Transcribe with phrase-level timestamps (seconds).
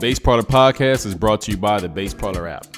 [0.00, 2.68] Bass Parlor Podcast is brought to you by the Bass Parlor app.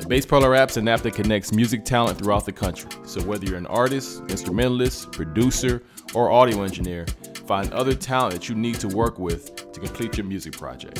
[0.00, 2.90] The Bass Parlor app is an app that connects music talent throughout the country.
[3.04, 7.06] So whether you're an artist, instrumentalist, producer, or audio engineer,
[7.46, 10.96] find other talent that you need to work with to complete your music project.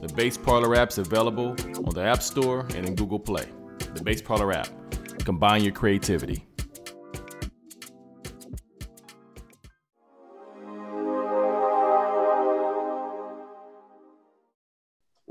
[0.00, 3.46] The Bass Parlor app is available on the App Store and in Google Play.
[3.94, 4.68] The Bass Parlor app.
[5.24, 6.44] Combine your creativity.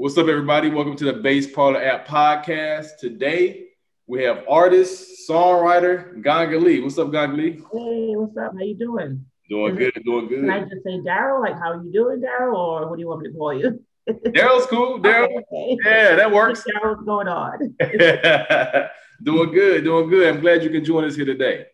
[0.05, 0.69] What's up, everybody?
[0.69, 2.99] Welcome to the Bass Parlor App Podcast.
[2.99, 3.69] Today
[4.05, 6.79] we have artist, songwriter Ganga Lee.
[6.79, 7.53] What's up, Ganga Lee?
[7.53, 8.53] Hey, what's up?
[8.53, 9.25] How you doing?
[9.49, 10.41] Doing good, doing good.
[10.41, 11.41] Can I just say Daryl?
[11.41, 12.53] Like, how are you doing, Daryl?
[12.53, 13.83] Or what do you want me to call you?
[14.07, 14.99] Daryl's cool.
[15.01, 15.77] Daryl, Okay.
[15.83, 16.63] yeah, that works.
[16.63, 17.75] Daryl, what's going on?
[19.23, 20.35] doing good, doing good.
[20.35, 21.65] I'm glad you can join us here today.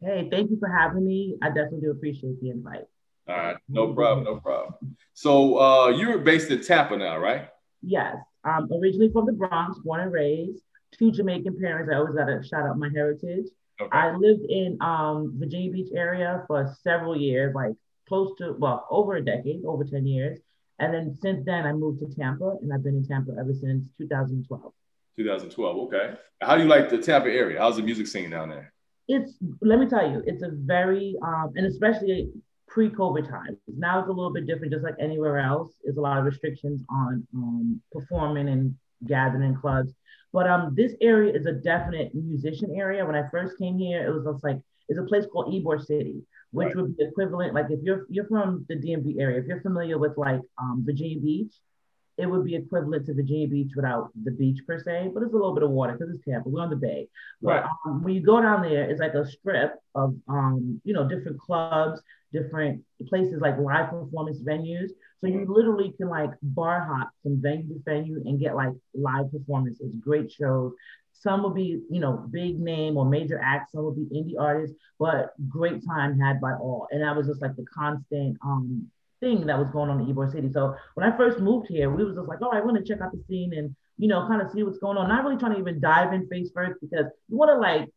[0.00, 1.36] Hey, thank you for having me.
[1.42, 2.86] I definitely do appreciate the invite.
[3.28, 4.96] All right, no problem, no problem.
[5.12, 7.48] So uh, you're based in Tampa now, right?
[7.84, 10.62] Yes, um, originally from the Bronx, born and raised.
[10.98, 11.90] Two Jamaican parents.
[11.92, 13.46] I always got to shout out my heritage.
[13.80, 13.90] Okay.
[13.90, 17.72] I lived in um, Virginia Beach area for several years, like
[18.06, 20.38] close to well over a decade, over ten years.
[20.78, 23.86] And then since then, I moved to Tampa, and I've been in Tampa ever since
[23.98, 24.72] 2012.
[25.16, 25.76] 2012.
[25.76, 26.14] Okay.
[26.40, 27.60] How do you like the Tampa area?
[27.60, 28.74] How's the music scene down there?
[29.08, 32.30] it's let me tell you, it's a very um, and especially
[32.74, 33.56] pre-COVID times.
[33.68, 35.72] Now it's a little bit different, just like anywhere else.
[35.84, 38.74] There's a lot of restrictions on um, performing and
[39.06, 39.92] gathering in clubs.
[40.32, 43.06] But um, this area is a definite musician area.
[43.06, 44.58] When I first came here, it was just like
[44.88, 46.16] it's a place called Ybor City,
[46.50, 46.76] which Right.
[46.76, 47.54] would be equivalent.
[47.54, 51.20] Like if you're you're from the DMV area, if you're familiar with like um, Virginia
[51.20, 51.54] Beach,
[52.16, 55.36] it would be equivalent to Virginia Beach without the beach per se, but it's a
[55.36, 56.48] little bit of water because it's Tampa.
[56.48, 57.08] We're on the bay.
[57.42, 57.62] Right.
[57.62, 61.08] But um, when you go down there, it's like a strip of um, you know,
[61.08, 62.00] different clubs,
[62.32, 64.90] different places like live performance venues.
[65.20, 69.32] So you literally can like bar hop from venue to venue and get like live
[69.32, 70.72] performances, great shows.
[71.12, 73.72] Some will be, you know, big name or major acts.
[73.72, 76.86] Some will be indie artists, but great time had by all.
[76.90, 78.88] And that was just like the constant um
[79.24, 80.50] thing that was going on in Ybor City.
[80.52, 83.00] So when I first moved here, we was just like, oh, I want to check
[83.00, 85.08] out the scene and you know, kind of see what's going on.
[85.08, 87.88] Not really trying to even dive in face first because you want to like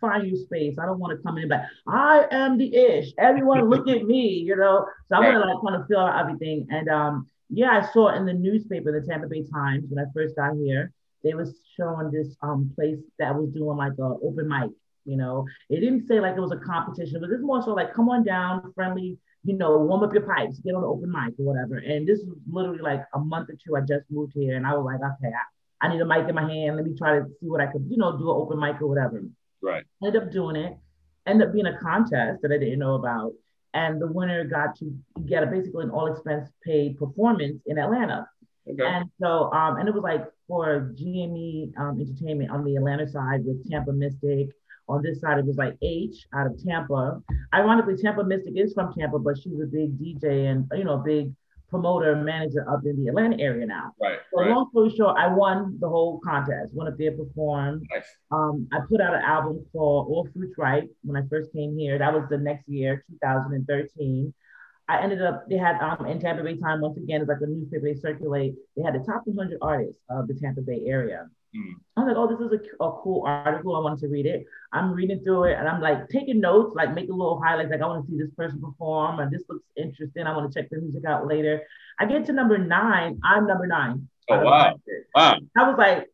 [0.00, 0.76] find your space.
[0.80, 3.12] I don't want to come in but I am the ish.
[3.18, 4.86] Everyone look at me, you know.
[5.08, 6.66] So I want to like kind of feel out everything.
[6.70, 10.36] And um, yeah, I saw in the newspaper, the Tampa Bay Times, when I first
[10.36, 10.92] got here,
[11.24, 14.70] they was showing this um place that was doing like a open mic.
[15.04, 17.92] You know, it didn't say like it was a competition, but it's more so like
[17.94, 19.18] come on down, friendly.
[19.44, 21.78] You know, warm up your pipes, get on the open mic or whatever.
[21.78, 23.74] And this was literally like a month or two.
[23.76, 26.34] I just moved here, and I was like, okay, I, I need a mic in
[26.34, 26.76] my hand.
[26.76, 28.86] Let me try to see what I could, you know, do an open mic or
[28.86, 29.22] whatever
[29.62, 29.84] Right.
[30.04, 30.76] ended up doing it,
[31.26, 33.32] ended up being a contest that I didn't know about.
[33.72, 34.92] And the winner got to
[35.26, 38.28] get a basically an all expense paid performance in Atlanta.
[38.68, 38.82] Okay.
[38.84, 43.44] And so, um, and it was like for GME um, Entertainment on the Atlanta side
[43.44, 44.48] with Tampa Mystic.
[44.90, 47.22] On this side, it was like H out of Tampa.
[47.54, 51.02] Ironically, Tampa Mystic is from Tampa, but she's a big DJ and you know, a
[51.04, 51.32] big
[51.70, 53.92] promoter and manager up in the Atlanta area now.
[54.00, 54.18] Right.
[54.34, 54.50] So Right.
[54.50, 56.74] long story short, I won the whole contest.
[56.74, 57.86] Went up there, performed.
[57.94, 58.04] Nice.
[58.32, 61.96] Um, I put out an album called All Fruits Right when I first came here.
[61.98, 64.34] That was the next year, 2013.
[64.88, 67.46] I ended up, they had um, in Tampa Bay Time, once again, it's like a
[67.46, 68.54] newspaper they circulate.
[68.76, 71.28] They had the top 100 artists of the Tampa Bay area.
[71.56, 71.74] Mm.
[71.96, 73.76] I was like, oh, this is a, a cool article.
[73.76, 74.46] I wanted to read it.
[74.72, 77.70] I'm reading through it and I'm like taking notes, like making little highlights.
[77.70, 80.26] Like, I want to see this person perform and this looks interesting.
[80.26, 81.62] I want to check their music out later.
[81.98, 83.20] I get to number nine.
[83.24, 84.08] I'm number nine.
[84.28, 84.80] Oh, wow.
[85.14, 85.38] Wow.
[85.56, 86.08] I was like,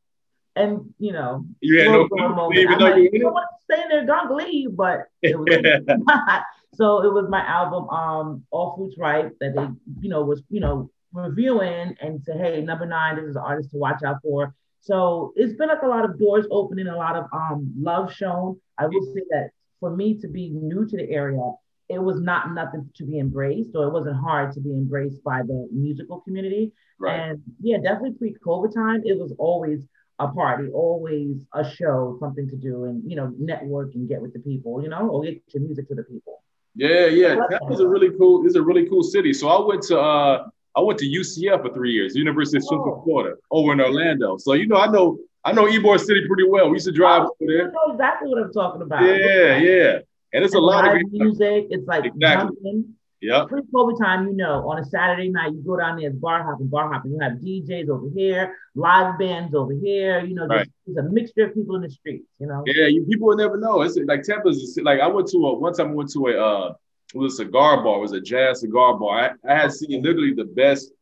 [0.57, 2.69] and you know, You had no moment.
[2.71, 3.45] I'm like, you know what?
[3.65, 4.75] Stay in there, don't leave.
[4.75, 5.49] But it was
[5.87, 6.45] not.
[6.75, 9.69] So it was my album, um, All Fruits Right, that they,
[10.01, 13.71] you know, was, you know, reviewing and say, hey, number nine, this is an artist
[13.71, 14.55] to watch out for.
[14.87, 18.61] So it's been like a lot of doors opening, a lot of um love shown.
[18.79, 21.43] I will say that for me to be new to the area,
[21.89, 25.43] it was not nothing to be embraced, or it wasn't hard to be embraced by
[25.43, 26.73] the musical community.
[27.01, 27.19] Right.
[27.19, 29.81] And yeah, definitely pre-COVID time, it was always
[30.21, 34.35] a party, always a show, something to do, and you know, network and get with
[34.35, 36.45] the people, you know, or get your music to the people.
[36.77, 37.35] Yeah, yeah.
[37.51, 38.47] Tampa's a really cool.
[38.47, 39.33] It's a really cool city.
[39.33, 42.99] So I went to uh I went to UCF for three years, University of Central
[43.01, 43.05] Oh.
[43.05, 44.37] Florida, over in Orlando.
[44.37, 46.69] So you know, I know I know Ybor City pretty well.
[46.69, 47.71] We used to drive over You there.
[47.71, 49.03] know exactly what I'm talking about.
[49.05, 49.99] Yeah, yeah.
[50.33, 51.69] And it's a lot of music.
[51.71, 52.57] It's like Exactly.
[52.63, 52.95] jumping.
[53.23, 53.49] Yep.
[53.49, 56.67] Pre-COVID time, you know, on a Saturday night, you go down there, it's bar hopping,
[56.67, 57.13] bar hopping.
[57.13, 60.21] You have DJs over here, live bands over here.
[60.21, 60.99] You know, there's, Right.
[61.07, 62.27] a mixture of people in the streets.
[62.39, 62.63] You know.
[62.67, 63.81] Yeah, you people will never know.
[63.83, 66.75] It's like Tampa's like I went to a one time I went to a uh
[67.17, 69.37] was a cigar bar, it was a jazz cigar bar.
[69.47, 69.71] I, I had oh.
[69.71, 70.93] seen literally the best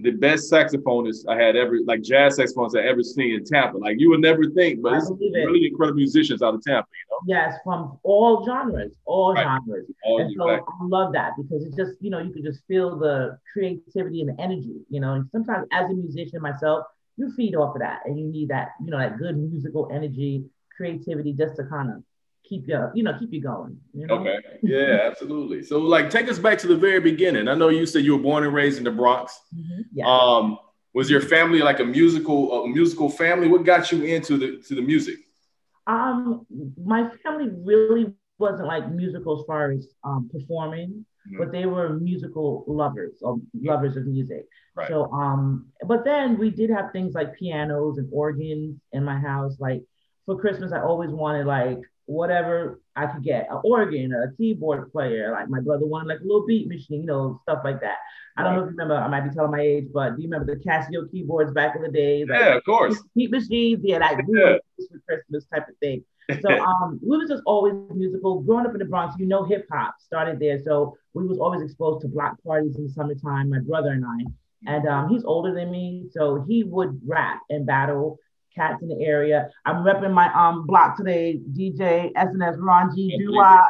[0.00, 3.78] the best saxophonist I had ever, like jazz saxophonists I ever seen in Tampa.
[3.78, 7.18] Like you would never think, but it's really incredible musicians out of Tampa, you know?
[7.26, 9.42] Yes, from all genres, all right.
[9.44, 9.86] genres.
[10.04, 10.74] All and so exactly.
[10.80, 14.36] I love that because it just, you know, you can just feel the creativity and
[14.36, 15.14] the energy, you know.
[15.14, 16.84] And sometimes as a musician myself,
[17.16, 20.44] you feed off of that and you need that, you know, that good musical energy,
[20.76, 22.04] creativity just to kind of
[22.48, 23.78] keep you, you know, keep you going.
[23.92, 24.14] You know?
[24.14, 24.36] Okay.
[24.62, 25.62] Yeah, absolutely.
[25.62, 27.48] So like take us back to the very beginning.
[27.48, 29.38] I know you said you were born and raised in the Bronx.
[29.54, 29.82] Mm-hmm.
[29.92, 30.06] Yeah.
[30.06, 30.58] Um,
[30.94, 33.48] was your family like a musical a musical family?
[33.48, 35.16] What got you into the to the music?
[35.86, 36.46] Um,
[36.82, 41.38] my family really wasn't like musical as far as um, performing, mm-hmm.
[41.38, 44.46] but they were musical lovers or lovers of music.
[44.74, 44.88] Right.
[44.88, 49.56] So um, but then we did have things like pianos and organs in my house.
[49.60, 49.82] Like
[50.26, 51.78] for Christmas, I always wanted like
[52.08, 55.30] whatever I could get, an organ, a keyboard player.
[55.30, 57.96] Like my brother wanted like a little beat machine, you know, stuff like that.
[58.34, 60.28] I don't know if you remember, I might be telling my age, but do you
[60.28, 62.24] remember the Casio keyboards back in the day?
[62.24, 63.02] Like, yeah, of course.
[63.14, 64.56] Beat machines, yeah, like yeah.
[64.78, 66.02] for Christmas type of thing.
[66.40, 68.40] So um, we was just always musical.
[68.40, 70.58] Growing up in the Bronx, you know, hip hop started there.
[70.62, 74.24] So we was always exposed to block parties in the summertime, my brother and I.
[74.66, 78.18] And um, he's older than me, so he would rap and battle
[78.58, 79.48] cats in the area.
[79.64, 83.62] I'm repping my um block today, DJ SNS Ron G Dua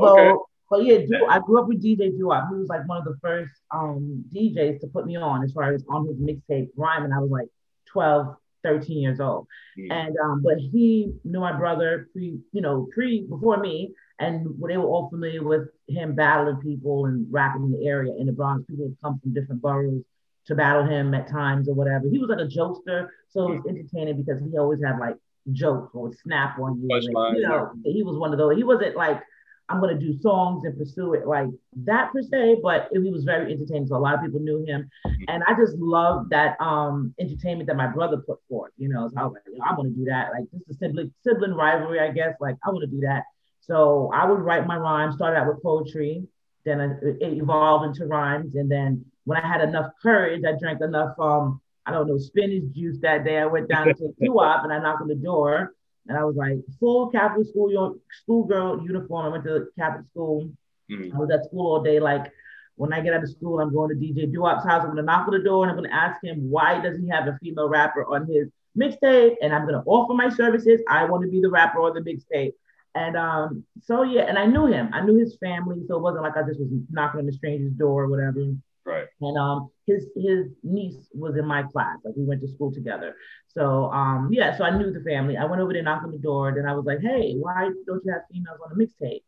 [0.00, 0.32] Okay.
[0.68, 2.48] But yeah, Du- I grew up with DJ Dua.
[2.50, 5.72] He was like one of the first um DJs to put me on as far
[5.72, 7.48] as on his mixtape Rhyme, and I was like
[7.92, 8.34] 12,
[8.64, 9.46] 13 years old.
[9.78, 9.92] Mm.
[9.92, 14.76] And um, but he knew my brother pre, you know, pre before me, and they
[14.76, 18.64] were all familiar with him battling people and rapping in the area in the Bronx.
[18.68, 20.02] People would come from different boroughs
[20.46, 22.08] to battle him at times or whatever.
[22.08, 25.16] He was like a jokester, so it was entertaining because he always had like
[25.52, 26.88] jokes or snap on you.
[26.94, 28.56] And, you know, he was one of those.
[28.56, 29.22] He wasn't like
[29.68, 31.48] I'm gonna do songs and pursue it like
[31.84, 33.88] that per se, but he was very entertaining.
[33.88, 35.24] So a lot of people knew him, mm-hmm.
[35.28, 38.72] and I just love that um entertainment that my brother put forth.
[38.76, 40.30] You know, so I was like, I want to do that.
[40.32, 42.34] Like this is sibling sibling rivalry, I guess.
[42.40, 43.24] Like I want to do that.
[43.60, 45.16] So I would write my rhymes.
[45.16, 46.22] Started out with poetry,
[46.66, 51.18] then it evolved into rhymes, and then when I had enough courage, I drank enough,
[51.18, 53.38] um, I don't know, spinach juice that day.
[53.38, 55.74] I went down to Doo-Wop and I knocked on the door
[56.08, 59.26] and I was like, full Catholic school, schoolgirl uniform.
[59.26, 60.48] I went to Catholic school.
[60.90, 61.16] Mm-hmm.
[61.16, 61.98] I was at school all day.
[61.98, 62.32] Like
[62.76, 64.82] when I get out of school, I'm going to DJ Doo-Wop's house.
[64.82, 66.96] I'm going to knock on the door and I'm going to ask him why does
[66.96, 68.48] he have a female rapper on his
[68.78, 69.34] mixtape?
[69.42, 70.80] And I'm going to offer my services.
[70.88, 72.52] I want to be the rapper on the mixtape.
[72.96, 74.88] And um, so yeah, and I knew him.
[74.94, 77.74] I knew his family, so it wasn't like I just was knocking on the stranger's
[77.74, 78.54] door or whatever.
[78.86, 79.04] Right.
[79.20, 81.98] And um, his his niece was in my class.
[82.04, 83.14] Like we went to school together.
[83.48, 84.56] So um, yeah.
[84.56, 85.36] So I knew the family.
[85.36, 86.54] I went over there, knocked on the door.
[86.56, 89.22] Then I was like, "Hey, why don't you have females on the mixtape?"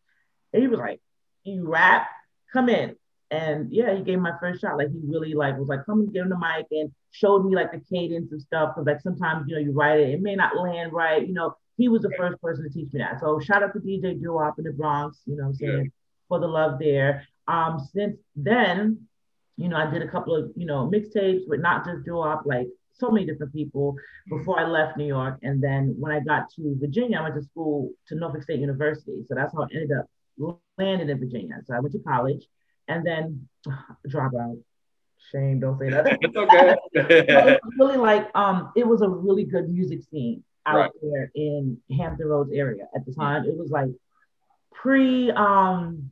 [0.55, 1.03] And he was like,
[1.45, 2.09] "You rap?
[2.51, 2.97] Come in."
[3.31, 4.79] And yeah, he gave my first shot.
[4.79, 7.55] Like he really like was like, "Come and get on the mic," and showed me
[7.55, 8.71] like the cadence of stuff.
[8.75, 11.27] Because like sometimes you know you write it, it may not land right.
[11.27, 13.21] You know, he was the first person to teach me that.
[13.21, 15.21] So shout out to DJ Doo-Wop in the Bronx.
[15.27, 15.91] You know, I'm saying yeah.
[16.29, 17.27] for the love there.
[17.47, 19.07] Um, since then,
[19.57, 22.67] you know, I did a couple of, you know, mixtapes with not just Doo-Wop, like
[22.93, 23.95] so many different people
[24.29, 25.39] before I left New York.
[25.43, 29.25] And then when I got to Virginia, I went to school to Norfolk State University.
[29.29, 30.07] So that's how I ended up
[30.77, 31.61] landing in Virginia.
[31.65, 32.45] So I went to college
[32.89, 33.49] and then
[34.09, 34.57] drop out.
[35.31, 36.19] Shame, don't say that.
[36.21, 36.77] it's okay.
[36.95, 40.91] it really like um, it was a really good music scene out right.
[41.03, 43.45] there in Hampton Roads area at the time.
[43.45, 43.91] It was like
[44.73, 46.11] pre um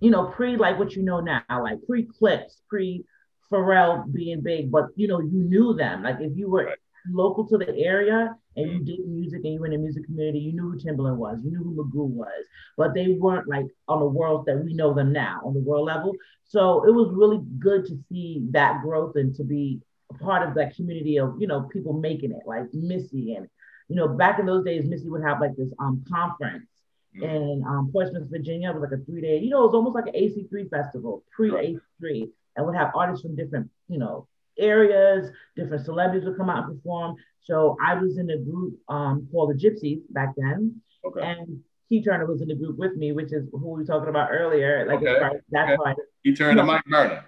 [0.00, 3.04] you know, pre like what you know now, like pre Clipse, pre
[3.50, 6.02] Pharrell being big, but you know, you knew them.
[6.02, 6.78] Like if you were right.
[7.10, 10.40] local to the area and you did music and you were in the music community,
[10.40, 12.44] you knew who Timbaland was, you knew who Magoo was,
[12.76, 15.86] but they weren't like on the world that we know them now on the world
[15.86, 16.12] level.
[16.44, 20.54] So it was really good to see that growth and to be a part of
[20.56, 23.48] that community of, you know, people making it like Missy and,
[23.88, 26.68] you know, back in those days, Missy would have like this um conference
[27.16, 27.24] mm-hmm.
[27.24, 28.70] in um, Portsmouth, Virginia.
[28.70, 31.24] It was like a three day, you know, it was almost like an AC3 festival,
[31.30, 34.26] pre AC3, and would have artists from different, you know,
[34.58, 37.16] areas, different celebrities would come out and perform.
[37.40, 40.80] So I was in a group um, called the Gypsies back then.
[41.04, 41.20] Okay.
[41.20, 44.08] And Key Turner was in the group with me, which is who we were talking
[44.08, 44.86] about earlier.
[44.86, 45.38] Like okay.
[45.50, 45.76] that's okay.
[45.76, 47.24] why Key Turner, Mike Burner.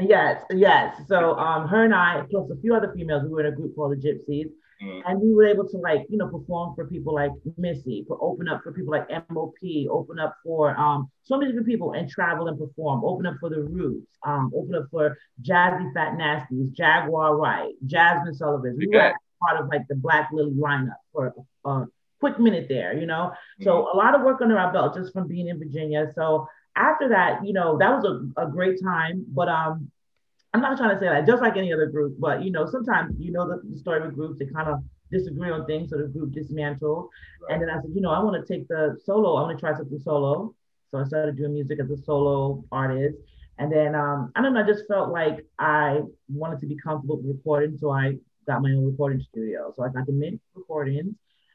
[0.00, 0.96] Yes, yes.
[1.08, 3.74] So um, her and I, plus a few other females, we were in a group
[3.74, 4.50] called the Gypsies.
[4.82, 5.02] Mm.
[5.06, 8.48] And we were able to like, you know, perform for people like Missy, for open
[8.48, 9.56] up for people like MOP,
[9.90, 13.50] open up for um so many different people and travel and perform, open up for
[13.50, 18.76] the Roots, um, open up for Jazzyfatnastees, Jaguar Wright, Jazmine Sullivan.
[18.78, 21.84] We were part of like the Black Lily lineup for a
[22.20, 23.32] quick minute there, you know.
[23.60, 23.64] Mm.
[23.64, 26.12] So a lot of work under our belt just from being in Virginia.
[26.14, 29.26] So after that, you know, that was a, a great time.
[29.28, 29.90] But um
[30.58, 33.14] I'm not trying to say that just like any other group, but you know, sometimes
[33.18, 36.08] you know the, the story of groups, they kind of disagree on things, so the
[36.08, 37.08] group dismantled.
[37.42, 37.54] Right.
[37.54, 39.60] And then I said, you know, I want to take the solo, I want to
[39.60, 40.54] try something solo.
[40.90, 43.18] So I started doing music as a solo artist.
[43.58, 47.18] And then um, I don't know, I just felt like I wanted to be comfortable
[47.18, 47.76] with recording.
[47.78, 48.14] So I
[48.46, 49.72] got my own recording studio.
[49.76, 51.14] So I got the mint recordings.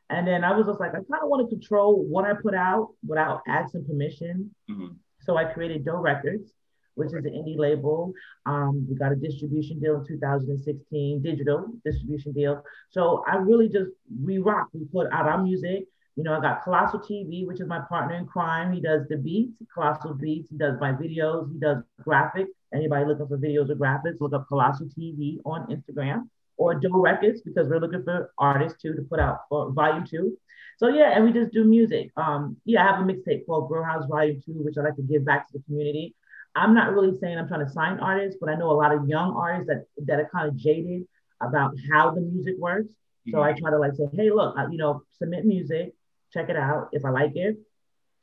[0.10, 2.54] And then I was just like, I kind of want to control what I put
[2.54, 4.54] out without asking permission.
[4.70, 4.94] Mm-hmm.
[5.22, 6.52] So I created Doe Records,
[6.96, 8.14] which is an indie label.
[8.46, 12.64] Um, we got a distribution deal in 2016, digital distribution deal.
[12.90, 13.92] So I really just,
[14.24, 14.68] we rock.
[14.74, 15.86] We put out our music.
[16.16, 18.72] You know, I got Colossal TV, which is my partner in crime.
[18.72, 20.50] He does the beats, Colossal Beats.
[20.52, 21.52] He does my videos.
[21.52, 22.50] He does graphics.
[22.74, 27.42] Anybody looking for videos or graphics, look up Colossal TV on Instagram or Doe Records
[27.42, 30.38] because we're looking for artists too to put out for volume two.
[30.78, 32.12] So yeah, and we just do music.
[32.18, 35.04] Um, yeah, I have a mixtape called Grow House Volume Two, which I like to
[35.04, 36.16] give back to the community.
[36.56, 39.08] I'm not really saying I'm trying to sign artists, but I know a lot of
[39.08, 41.04] young artists that that are kind of jaded
[41.42, 42.92] about how the music works.
[43.30, 43.56] So mm-hmm.
[43.56, 45.94] I try to like say, hey, look, you know, submit music,
[46.32, 46.90] check it out.
[46.92, 47.58] If I like it,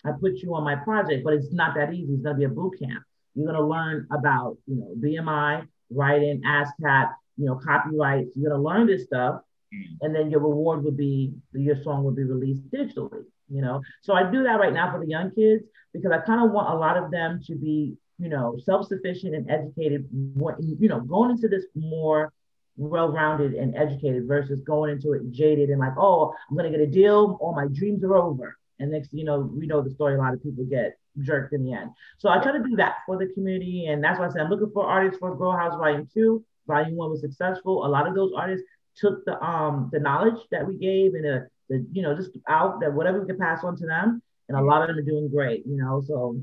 [0.05, 1.25] I put you on my project.
[1.25, 2.15] But it's not that easy.
[2.15, 3.03] It's gonna be a boot camp.
[3.35, 8.37] You're gonna learn about, you know, BMI, writing, ASCAP, you know, copyrights.
[8.37, 9.41] You're gonna learn this stuff,
[9.75, 9.97] mm.
[10.03, 13.25] and then your reward would be your song will be released digitally.
[13.49, 16.45] You know, so I do that right now for the young kids because I kind
[16.45, 20.07] of want a lot of them to be, you know, self-sufficient and educated.
[20.12, 22.33] You know, going into this more
[22.77, 26.87] well-rounded and educated versus going into it jaded and like, oh, I'm gonna get a
[26.87, 28.57] deal, all my dreams are over.
[28.79, 30.15] And next, you know, we know the story.
[30.15, 31.91] A lot of people get jerked in the end.
[32.19, 34.50] So I try to do that for the community, and that's why I said I'm
[34.50, 36.45] looking for artists for Grow House Volume Two.
[36.67, 37.85] Volume One was successful.
[37.85, 41.49] A lot of those artists took the um the knowledge that we gave and the,
[41.69, 44.62] the you know just out that whatever we could pass on to them, and a
[44.62, 45.67] lot of them are doing great.
[45.67, 46.41] You know, so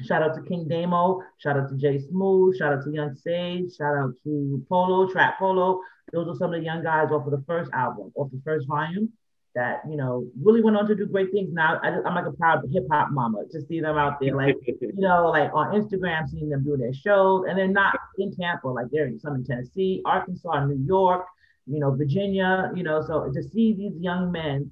[0.00, 1.20] Shout out to King Damo.
[1.38, 2.56] Shout out to Jay Smooth.
[2.56, 3.74] Shout out to Young Sage.
[3.76, 5.80] Shout out to Polo, Trap Polo.
[6.12, 8.66] Those are some of the young guys off of the first album, off the first
[8.66, 9.12] volume
[9.54, 11.52] that, you know, really went on to do great things.
[11.52, 14.56] Now I, am like a proud hip hop mama to see them out there, like,
[14.66, 17.44] you know, like on Instagram, seeing them do their shows.
[17.48, 21.26] And they're not in Tampa, like they're in some in Tennessee, Arkansas, New York,
[21.66, 23.02] you know, Virginia, you know.
[23.02, 24.70] So to see these young men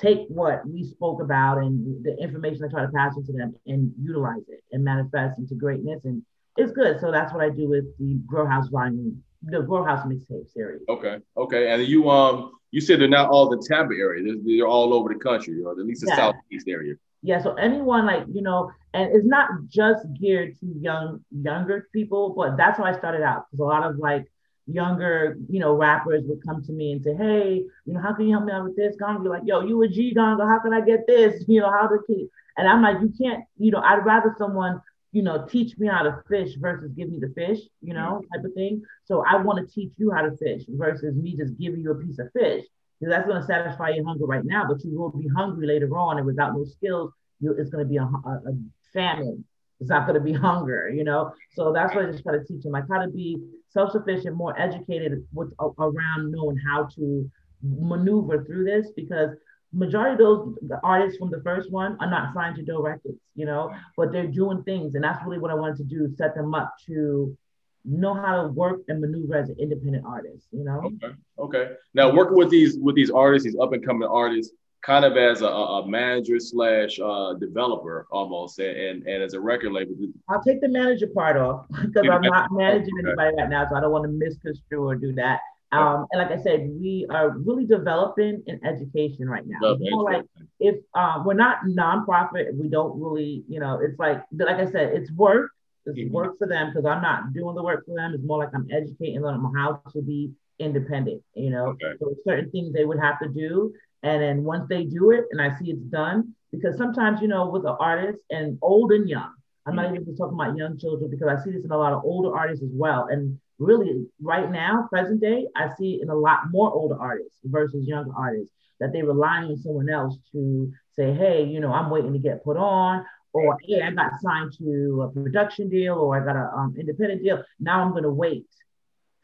[0.00, 3.54] take what we spoke about and the information I try to pass on to them
[3.66, 6.04] and utilize it and manifest into greatness.
[6.04, 6.22] And
[6.56, 7.00] it's good.
[7.00, 10.82] So that's what I do with the Grow House volume, the Grow House mixtape series.
[10.88, 11.18] Okay.
[11.36, 11.72] Okay.
[11.72, 14.22] And you um you said they're not all the Tampa area.
[14.24, 16.16] They're, they're all over the country, or at least the yeah.
[16.16, 16.94] southeast area.
[17.22, 17.42] Yeah.
[17.42, 22.56] So anyone like, you know, and it's not just geared to young, younger people, but
[22.56, 23.46] that's how I started out.
[23.50, 24.30] Because a lot of like
[24.70, 28.26] younger, you know, rappers would come to me and say, Hey, you know, how can
[28.26, 28.96] you help me out with this?
[28.96, 31.44] Gong be like, yo, you a G Gonga, how can I get this?
[31.48, 34.82] You know, how to keep and I'm like, you can't, you know, I'd rather someone,
[35.12, 38.34] you know, teach me how to fish versus give me the fish, you know, mm-hmm.
[38.34, 38.82] type of thing.
[39.04, 41.94] So I want to teach you how to fish versus me just giving you a
[41.94, 42.64] piece of fish.
[42.98, 45.96] Because that's going to satisfy your hunger right now, but you will be hungry later
[45.96, 48.58] on, and without no skills, you, it's going to be a, a, a
[48.92, 49.44] famine
[49.80, 51.32] it's not going to be hunger, you know.
[51.54, 52.74] So that's what I just try to teach them.
[52.74, 57.30] I try to be self-sufficient, more educated with around knowing how to
[57.62, 59.30] maneuver through this because
[59.72, 63.18] majority of those the artists from the first one are not signed to Doe Records,
[63.34, 66.34] you know, but they're doing things, and that's really what I wanted to do: set
[66.34, 67.36] them up to
[67.84, 70.90] know how to work and maneuver as an independent artist, you know.
[71.02, 71.14] Okay.
[71.38, 71.72] Okay.
[71.94, 75.42] Now working with these with these artists, these up and coming artists, kind of as
[75.42, 79.94] a, a manager slash uh, developer almost, and, and as a record label.
[80.28, 83.80] I'll take the manager part off because I'm not managing anybody right now, so I
[83.80, 85.40] don't want to misconstrue or do that.
[85.70, 89.76] Um, and like I said, we are really developing in education right now.
[90.02, 90.24] like
[90.60, 94.94] if um, we're not nonprofit, we don't really, you know, it's like like I said,
[94.94, 95.50] it's work.
[95.84, 96.12] It's mm-hmm.
[96.12, 98.14] work for them because I'm not doing the work for them.
[98.14, 101.22] It's more like I'm educating them on how to be independent.
[101.34, 101.92] You know, okay.
[102.00, 105.40] so certain things they would have to do, and then once they do it and
[105.40, 109.34] I see it's done, because sometimes, you know, with the artists and old and young,
[109.66, 111.92] I'm not even just talking about young children because I see this in a lot
[111.92, 113.08] of older artists as well.
[113.10, 117.86] And really, right now, present day, I see in a lot more older artists versus
[117.86, 122.12] younger artists that they rely on someone else to say, hey, you know, I'm waiting
[122.12, 126.24] to get put on, or hey, I got signed to a production deal, or I
[126.24, 127.42] got an um, independent deal.
[127.60, 128.46] Now I'm going to wait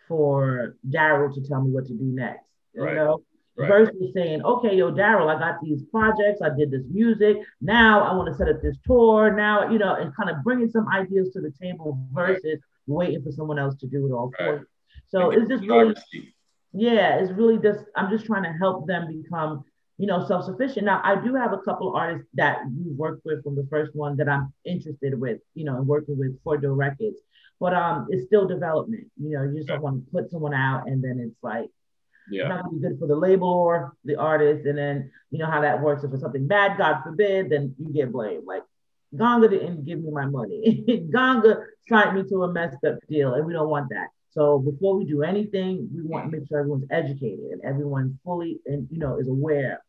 [0.09, 2.45] for Daryl to tell me what to do next.
[2.76, 2.90] Right.
[2.90, 3.23] You know,
[3.56, 3.68] Right.
[3.68, 7.37] Versus saying, okay, yo, Daryl, I got these projects, I did this music.
[7.61, 9.32] Now I want to set up this tour.
[9.32, 12.58] Now, you know, and kind of bringing some ideas to the table versus right.
[12.87, 14.66] waiting for someone else to do it all for you.
[15.06, 15.94] So it's just really,
[16.73, 19.64] yeah, it's really just, I'm just trying to help them become,
[19.99, 20.87] you know, self sufficient.
[20.87, 23.94] Now, I do have a couple of artists that we worked with from the first
[23.94, 27.20] one that I'm interested with, you know, and working with for Doe Records.
[27.61, 29.06] but um, it's still development.
[29.16, 31.70] You know, you just don't want to put someone out and then it's like
[32.31, 32.43] yeah.
[32.43, 34.66] it's not gonna be good for the label or the artist.
[34.66, 36.04] And then you know how that works.
[36.04, 38.45] If it's something bad, God forbid, then you get blamed.
[38.47, 38.62] Like
[39.16, 40.85] Ganga didn't give me my money.
[41.12, 44.09] Ganga signed me to a messed up deal, and we don't want that.
[44.31, 48.61] So before we do anything, we want to make sure everyone's educated and everyone fully
[48.66, 49.83] and you know is aware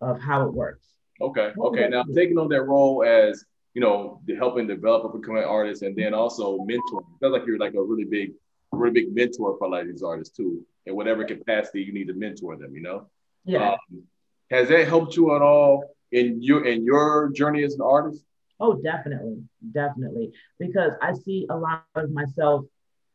[0.00, 0.86] of how it works.
[1.20, 1.52] Okay.
[1.56, 1.88] Okay.
[1.88, 3.44] Now taking on that role as
[3.76, 7.00] you know, helping develop a becoming artist and then also mentoring.
[7.00, 8.32] It feels like you're like a really big,
[8.72, 10.64] really big mentor for a lot of these artists too.
[10.86, 13.08] In whatever capacity you need to mentor them, you know?
[13.44, 13.72] Yeah.
[13.72, 14.04] Um,
[14.50, 18.24] has that helped you at all in your in your journey as an artist?
[18.58, 20.32] Oh, definitely, definitely.
[20.58, 22.64] Because I see a lot of myself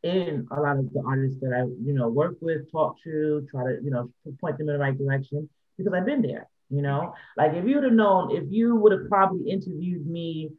[0.03, 3.63] in a lot of the artists that I, you know, work with, talk to, try
[3.63, 6.47] to, you know, point them in the right direction because I've been there.
[6.69, 10.51] You know, like if you'd have known, if you would have probably interviewed me,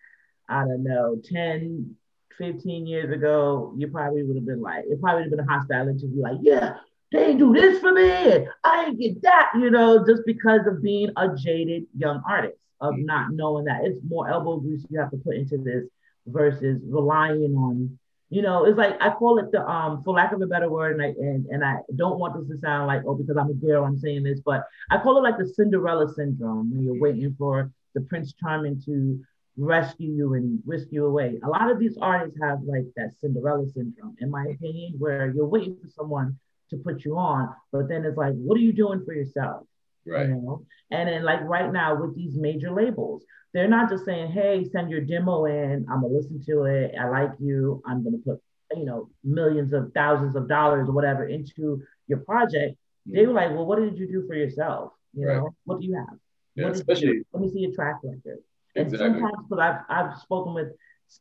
[0.47, 1.97] I don't know, 10,
[2.37, 5.59] 15 years ago, you probably would have been like, it probably would have been a
[5.59, 6.75] hostile interview, like, yeah,
[7.12, 8.11] they do this for me.
[8.11, 12.99] and I get that, you know, just because of being a jaded young artist, of
[12.99, 15.85] not knowing that it's more elbow grease you have to put into this
[16.26, 17.99] versus relying on
[18.33, 20.99] you know, it's like I call it the um, for lack of a better word,
[20.99, 23.52] and I and, and I don't want this to sound like oh because I'm a
[23.52, 27.37] girl I'm saying this, but I call it like the Cinderella syndrome when you're waiting
[27.38, 29.21] for the Prince Charming to
[29.59, 31.40] rescue you and whisk you away.
[31.45, 35.47] A lot of these artists have like that Cinderella syndrome, in my opinion, where you're
[35.47, 36.38] waiting for someone
[36.72, 39.64] to put you on, but then it's like, what are you doing for yourself?
[40.06, 40.28] Right.
[40.28, 40.66] You know?
[40.90, 43.24] And then like right now with these major labels,
[43.54, 47.08] they're not just saying, hey, send your demo in, I'm gonna listen to it, I
[47.08, 48.42] like you, I'm gonna put,
[48.74, 52.76] you know, millions of thousands of dollars or whatever into your project.
[53.08, 53.16] Mm-hmm.
[53.16, 54.92] They were like, well, what did you do for yourself?
[55.14, 55.36] You right.
[55.36, 56.18] know, what do you have?
[56.54, 58.38] Yeah, especially let me see your track record.
[58.74, 59.06] Exactly.
[59.06, 60.68] And sometimes because I've I've spoken with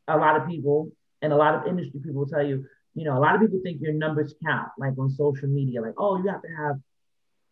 [0.08, 0.90] a lot of people
[1.20, 3.60] and a lot of industry people will tell you, you know, a lot of people
[3.62, 6.76] think your numbers count, like on social media, like, oh, you have to have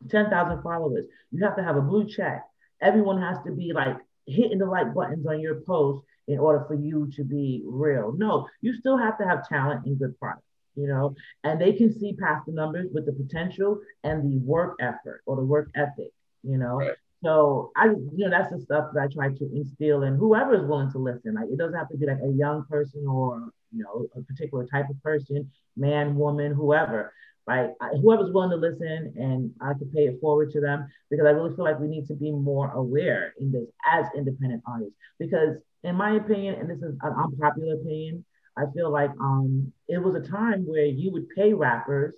[0.08, 1.06] 10,000 followers.
[1.30, 2.44] You have to have a blue check.
[2.80, 6.74] Everyone has to be like hitting the like buttons on your post in order for
[6.74, 8.12] you to be real.
[8.16, 10.44] No, you still have to have talent and good product,
[10.76, 14.76] you know, and they can see past the numbers with the potential and the work
[14.80, 16.76] effort or the work ethic, you know.
[16.76, 16.96] Right.
[17.22, 20.66] So I, you know, that's the stuff that I try to instill in whoever is
[20.66, 21.34] willing to listen.
[21.34, 24.66] Like it doesn't have to be like a young person or you know a particular
[24.66, 27.12] type of person, man, woman, whoever
[27.50, 27.70] right?
[28.00, 31.54] Whoever's willing to listen and I could pay it forward to them because I really
[31.56, 34.94] feel like we need to be more aware in this as independent artists.
[35.18, 38.24] Because in my opinion, and this is an unpopular opinion,
[38.56, 42.14] I feel like um, it was a time where you would pay rappers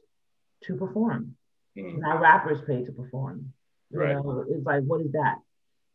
[0.64, 1.34] to perform.
[1.78, 1.98] Mm.
[1.98, 3.52] Now rappers pay to perform.
[3.90, 4.14] You right.
[4.14, 5.36] know, it's like, what is that?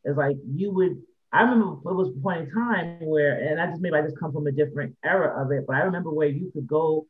[0.04, 3.68] It's like you would I remember it was a point in time where, and I
[3.68, 6.28] just maybe I just come from a different era of it, but I remember where
[6.28, 7.06] you could go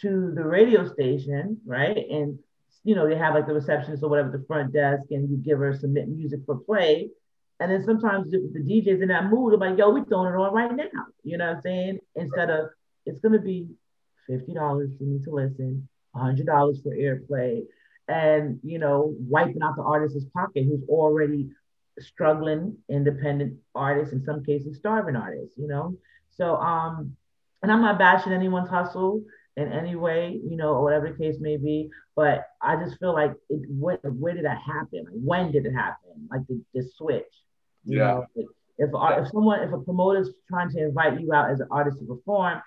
[0.00, 1.96] to the radio station, right?
[2.10, 2.38] And
[2.84, 5.58] you know, they have like the receptionist or whatever the front desk, and you give
[5.58, 7.10] her submit music for play.
[7.58, 10.54] And then sometimes the, DJ's in that mood, they're like, yo, we're throwing it on
[10.54, 11.06] right now.
[11.22, 11.98] You know what I'm saying?
[12.16, 12.70] Instead of
[13.04, 13.68] it's gonna be
[14.30, 17.64] $50 for me to listen, $100 for airplay,
[18.08, 21.50] and you know, wiping out the artist's pocket who's already
[22.00, 25.96] struggling independent artists, in some cases starving artists, you know.
[26.30, 27.16] So um,
[27.62, 29.22] and I'm not bashing anyone's hustle
[29.56, 31.90] in any way, you know, or whatever the case may be.
[32.16, 35.04] But I just feel like it, where, where did that happen?
[35.04, 36.28] Like, when did it happen?
[36.30, 37.24] Like the, the switch.
[37.84, 38.04] You yeah.
[38.04, 38.46] Know, if,
[38.78, 42.06] if, if someone, if a promoter's trying to invite you out as an artist to
[42.06, 42.62] perform,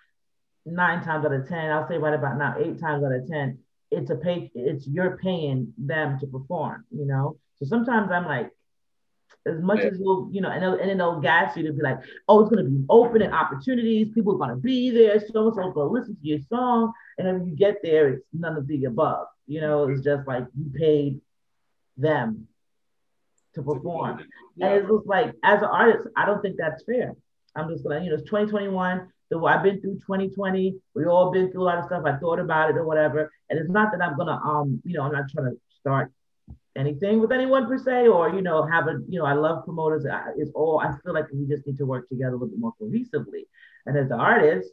[0.66, 3.58] nine times out of 10, I'll say right about now, eight times out of 10,
[3.92, 7.38] it's a pay, it's you're paying them to perform, you know?
[7.58, 8.52] So sometimes I'm like,
[9.46, 9.88] as much yeah.
[9.88, 12.50] as you'll, you know, and, and then they'll gas you to be like, oh, it's
[12.50, 14.10] going to be open and opportunities.
[14.14, 15.20] People are going to be there.
[15.20, 16.94] So and going to listen to your song.
[17.18, 19.28] And then when you get there, it's none of the above.
[19.48, 21.20] You know, it's just like you paid
[21.98, 22.48] them
[23.56, 24.26] to perform.
[24.56, 24.68] Yeah.
[24.68, 27.14] And it was like, as an artist, I don't think that's fair.
[27.56, 29.10] I'm just going to, you know, it's 2021.
[29.32, 30.76] So I've been through 2020.
[30.96, 32.04] We all been through a lot of stuff.
[32.06, 33.32] I thought about it or whatever.
[33.50, 36.12] And it's not that I'm going to, um, you know, I'm not trying to start
[36.76, 40.06] anything with anyone per se, or you know, have a you know, I love promoters.
[40.38, 42.74] It's all I feel like we just need to work together a little bit more
[42.82, 43.48] cohesively.
[43.86, 44.70] And as the artist,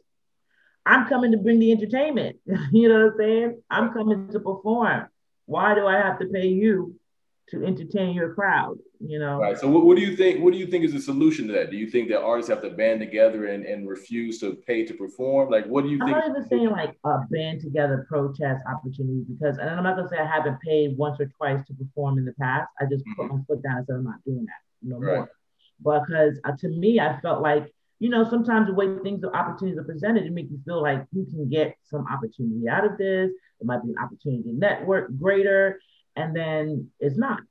[0.85, 2.37] I'm coming to bring the entertainment.
[2.71, 3.61] you know what I'm saying?
[3.69, 5.07] I'm coming to perform.
[5.45, 6.95] Why do I have to pay you
[7.49, 9.39] to entertain your crowd, you know.
[9.39, 9.57] Right.
[9.57, 10.43] So what, what do you think?
[10.43, 11.71] What do you think is the solution to that?
[11.71, 14.93] Do you think that artists have to band together and, and refuse to pay to
[14.93, 15.49] perform?
[15.49, 16.17] Like, what do you I'm think?
[16.17, 20.09] I'm not even saying like a band together protest opportunity because, and I'm not gonna
[20.09, 22.69] say I haven't paid once or twice to perform in the past.
[22.79, 23.21] I just mm-hmm.
[23.21, 25.17] put my foot down and said I'm not doing that no right.
[25.17, 25.31] more.
[25.83, 29.77] Because uh, to me, I felt like you know, sometimes the way things or opportunities
[29.77, 33.29] are presented, it makes you feel like you can get some opportunity out of this.
[33.59, 35.79] It might be an opportunity to network greater,
[36.15, 37.41] and then it's not.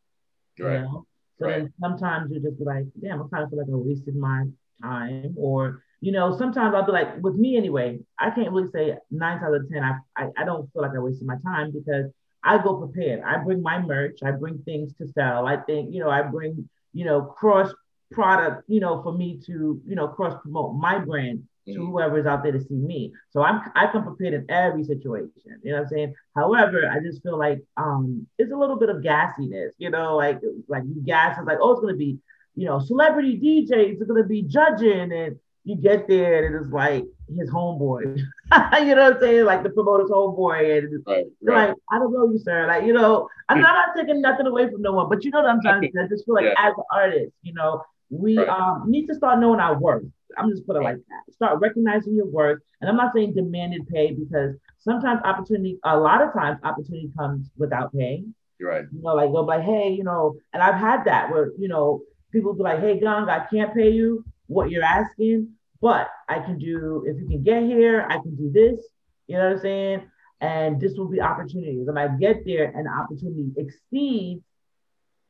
[0.59, 0.73] Right.
[0.73, 1.07] You know?
[1.41, 1.69] So right.
[1.81, 4.45] sometimes you just be like, damn, I kind of feel like I wasted my
[4.83, 5.35] time.
[5.37, 9.43] Or, you know, sometimes I'll be like, with me anyway, I can't really say nine
[9.43, 12.11] out of 10, I, I, I don't feel like I wasted my time because
[12.45, 13.23] I go prepared.
[13.25, 15.47] I bring my merch, I bring things to sell.
[15.47, 17.73] I think, you know, I bring, you know, cross
[18.13, 21.87] product, you know, for me to, you know, cross promote my brand mm-hmm.
[21.87, 23.13] whoever is out there to see me.
[23.31, 25.31] So I'm I come prepared in every situation.
[25.63, 26.15] You know what I'm saying?
[26.35, 30.41] However, I just feel like um it's a little bit of gassiness, you know, like
[30.69, 32.19] like you gas is like, oh, it's gonna be,
[32.55, 37.05] you know, celebrity DJs are gonna be judging and you get there and it's like
[37.37, 38.17] his homeboy.
[38.17, 39.45] you know what I'm saying?
[39.45, 40.79] Like the promoter's homeboy.
[40.79, 41.69] And right, right.
[41.69, 42.67] like, I don't know you, sir.
[42.67, 45.51] Like, you know, I'm not taking nothing away from no one, but you know what
[45.51, 46.03] I'm trying to say?
[46.03, 46.69] I just feel like yeah.
[46.69, 48.49] as an artist, you know, we right.
[48.49, 50.05] um, need to start knowing our worth.
[50.39, 51.35] I'm just put it like that.
[51.35, 52.61] Start recognizing your worth.
[52.81, 57.51] And I'm not saying demanded pay because sometimes opportunity, a lot of times opportunity comes
[57.57, 58.25] without pay.
[58.61, 58.85] Right.
[58.93, 62.03] You know, like go like, hey, you know, and I've had that where, you know,
[62.33, 65.49] people be like, hey, Gong, I can't pay you what you're asking,
[65.81, 68.85] but I can do, if you can get here, I can do this.
[69.27, 70.03] You know what I'm saying?
[70.41, 71.89] And this will be opportunities.
[71.89, 74.43] And I get there and the opportunity exceeds,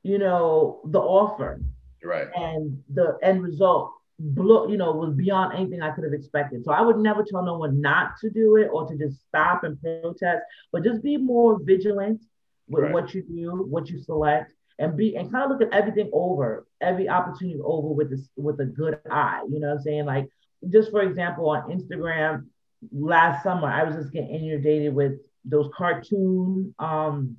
[0.02, 1.60] you know, the offer.
[2.02, 2.28] Right.
[2.34, 6.64] And the end result blew, you know, was beyond anything I could have expected.
[6.64, 9.64] So I would never tell no one not to do it or to just stop
[9.64, 12.20] and protest, but just be more vigilant
[12.68, 12.92] with right.
[12.92, 16.66] what you do, what you select, and be and kind of look at everything over,
[16.80, 19.42] every opportunity over with this with a good eye.
[19.50, 20.04] You know what I'm saying?
[20.04, 20.28] Like
[20.68, 22.46] just for example, on Instagram
[22.92, 27.36] last summer, I was just getting inundated with those cartoon um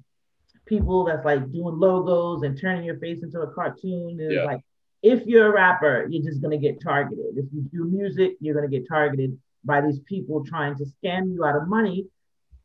[0.66, 4.18] people that's like doing logos and turning your face into a cartoon.
[4.20, 4.44] And yeah.
[4.44, 4.62] like,
[5.02, 7.38] if you're a rapper, you're just gonna get targeted.
[7.38, 11.44] If you do music, you're gonna get targeted by these people trying to scam you
[11.46, 12.08] out of money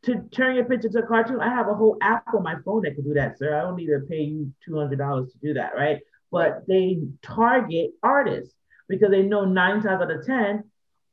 [0.03, 1.39] to turn your picture to a cartoon.
[1.39, 3.57] I have a whole app on my phone that can do that, sir.
[3.57, 6.01] I don't need to pay you $200 to do that, right?
[6.31, 8.53] But they target artists
[8.87, 10.63] because they know nine times out of 10,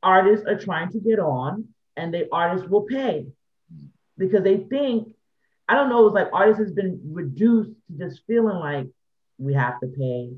[0.03, 3.27] artists are trying to get on and the artists will pay
[4.19, 5.09] because they think
[5.67, 8.87] I don't know, it's like artists has been reduced to just feeling like
[9.39, 10.31] we have to pay,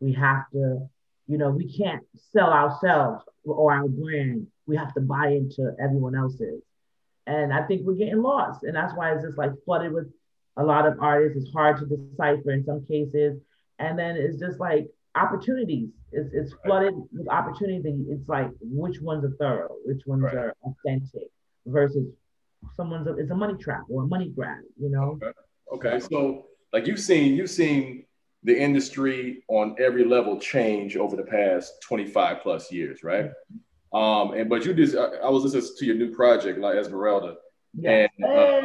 [0.00, 0.88] we have to,
[1.26, 4.46] you know, we can't sell ourselves or our brand.
[4.66, 6.62] We have to buy into everyone else's.
[7.26, 8.64] And I think we're getting lost.
[8.64, 10.10] And that's why it's just like flooded with
[10.56, 11.38] a lot of artists.
[11.38, 13.38] It's hard to decipher in some cases.
[13.78, 15.90] And then it's just like opportunities.
[16.12, 18.04] It's, it's flooded with opportunity.
[18.08, 20.34] It's like which ones are thorough, which ones right.
[20.34, 21.30] are authentic
[21.66, 22.08] versus
[22.76, 25.18] someone's a, it's a money trap or a money grab, you know.
[25.72, 25.88] Okay.
[25.88, 26.00] okay.
[26.00, 28.04] So like you've seen you've seen
[28.42, 33.30] the industry on every level change over the past 25 plus years, right?
[33.92, 37.36] Um, and but you just I, I was listening to your new project, like Esmeralda.
[37.74, 38.06] Yeah.
[38.18, 38.60] And, uh,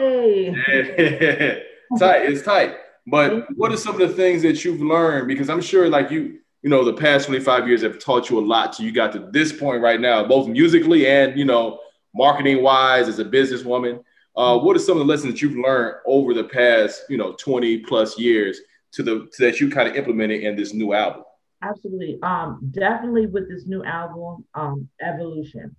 [0.66, 1.64] hey.
[1.92, 2.76] Uh, tight, it's tight.
[3.08, 5.28] But what are some of the things that you've learned?
[5.28, 8.46] Because I'm sure like you, you know, the past 25 years have taught you a
[8.46, 11.80] lot till you got to this point right now, both musically and you know,
[12.14, 14.04] marketing wise as a businesswoman.
[14.36, 17.34] Uh, what are some of the lessons that you've learned over the past, you know,
[17.34, 18.60] 20 plus years
[18.96, 21.24] to the to that you kind of implemented in this new album?
[21.62, 22.20] Absolutely.
[22.22, 25.76] Um, definitely with this new album, um, evolution.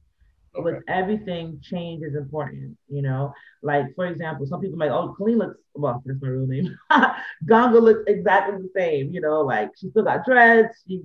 [0.55, 0.65] Okay.
[0.65, 2.77] With everything, change is important.
[2.89, 6.03] You know, like for example, some people like, oh, Colleen looks well.
[6.05, 6.77] That's my real name.
[7.47, 9.13] Ganga looks exactly the same.
[9.13, 10.69] You know, like she still got dreads.
[10.87, 11.03] She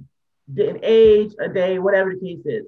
[0.51, 2.65] didn't age a day, whatever the case is.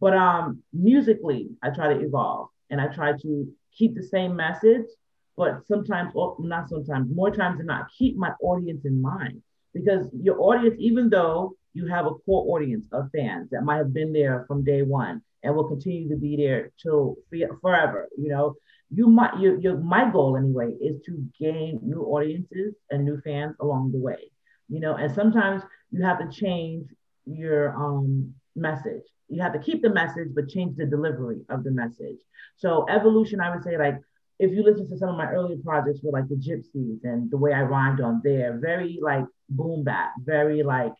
[0.00, 4.86] But um, musically, I try to evolve and I try to keep the same message,
[5.36, 9.42] but sometimes, not sometimes, more times than not, keep my audience in mind.
[9.72, 13.92] Because your audience, even though you have a core audience of fans that might have
[13.92, 17.16] been there from day one and will continue to be there till
[17.60, 18.54] forever, you know,
[18.90, 23.56] you might your, your my goal anyway is to gain new audiences and new fans
[23.58, 24.30] along the way
[24.68, 26.86] you know and sometimes you have to change
[27.24, 31.70] your um message you have to keep the message, but change the delivery of the
[31.70, 32.18] message.
[32.56, 34.00] So evolution, I would say, like
[34.38, 37.36] if you listen to some of my earlier projects with like the Gypsies and the
[37.36, 40.92] way I rhymed on there, very like boom bap, very like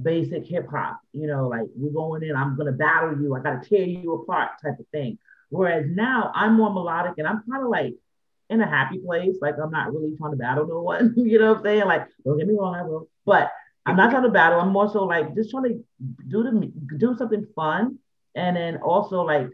[0.00, 1.00] basic hip hop.
[1.12, 4.50] You know, like we're going in, I'm gonna battle you, I gotta tear you apart,
[4.62, 5.18] type of thing.
[5.48, 7.94] Whereas now I'm more melodic and I'm kind of like
[8.50, 9.36] in a happy place.
[9.40, 11.14] Like I'm not really trying to battle no one.
[11.16, 11.84] you know what I'm saying?
[11.84, 13.08] Like, don't get me wrong, I will.
[13.24, 13.50] But
[13.86, 14.60] I'm not trying to battle.
[14.60, 15.84] I'm more so like just trying to
[16.28, 17.98] do the do something fun,
[18.34, 19.48] and then also like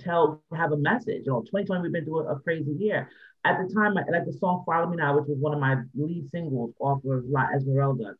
[0.00, 1.22] tell have a message.
[1.26, 3.08] You know, 2020 we've been through a, a crazy year.
[3.44, 6.28] At the time, like the song "Follow Me Now," which was one of my lead
[6.30, 8.14] singles off of La Esmeralda,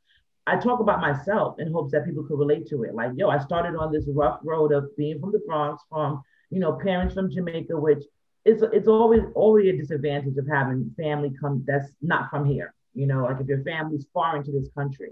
[0.46, 2.94] I talk about myself in hopes that people could relate to it.
[2.94, 6.60] Like, yo, I started on this rough road of being from the Bronx, from you
[6.60, 8.04] know parents from Jamaica, which
[8.44, 12.74] is it's always already a disadvantage of having family come that's not from here.
[12.94, 15.10] You know, like if your family's foreign to this country,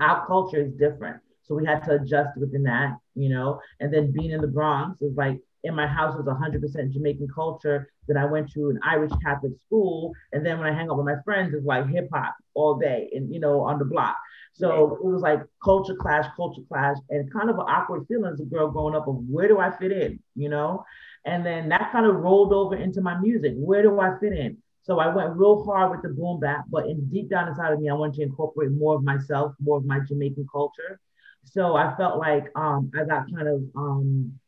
[0.00, 1.22] our culture is different.
[1.44, 3.60] So we had to adjust within that, you know.
[3.78, 7.88] And then being in the Bronx is like in my house was 100% Jamaican culture.
[8.06, 11.06] Then I went to an Irish Catholic school, and then when I hang out with
[11.06, 14.16] my friends, it's like hip hop all day, and you know, on the block.
[14.52, 18.40] So it was like culture clash, culture clash, and kind of an awkward feeling as
[18.40, 20.84] a girl growing up of where do I fit in, you know?
[21.26, 23.52] And then that kind of rolled over into my music.
[23.56, 24.56] Where do I fit in?
[24.82, 27.80] So I went real hard with the boom bap, but in deep down inside of
[27.80, 31.00] me, I wanted to incorporate more of myself, more of my Jamaican culture.
[31.44, 34.38] So I felt like um, I got kind of um,